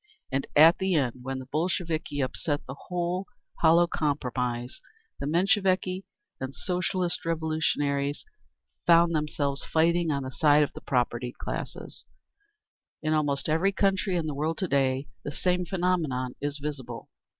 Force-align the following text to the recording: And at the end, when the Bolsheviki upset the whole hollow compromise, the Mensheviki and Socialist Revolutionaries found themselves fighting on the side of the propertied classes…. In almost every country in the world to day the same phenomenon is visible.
And 0.31 0.47
at 0.55 0.79
the 0.79 0.95
end, 0.95 1.17
when 1.21 1.37
the 1.37 1.45
Bolsheviki 1.45 2.21
upset 2.21 2.65
the 2.65 2.73
whole 2.73 3.27
hollow 3.59 3.85
compromise, 3.85 4.81
the 5.19 5.27
Mensheviki 5.27 6.05
and 6.39 6.55
Socialist 6.55 7.23
Revolutionaries 7.23 8.25
found 8.87 9.13
themselves 9.13 9.63
fighting 9.63 10.09
on 10.09 10.23
the 10.23 10.31
side 10.31 10.63
of 10.63 10.73
the 10.73 10.81
propertied 10.81 11.37
classes…. 11.37 12.05
In 13.03 13.13
almost 13.13 13.47
every 13.47 13.71
country 13.71 14.15
in 14.15 14.25
the 14.25 14.33
world 14.33 14.57
to 14.57 14.67
day 14.67 15.07
the 15.23 15.31
same 15.31 15.67
phenomenon 15.67 16.33
is 16.41 16.57
visible. 16.57 17.09